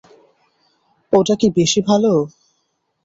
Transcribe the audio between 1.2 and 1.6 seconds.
কি